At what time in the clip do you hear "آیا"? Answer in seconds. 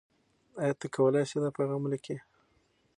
0.61-0.73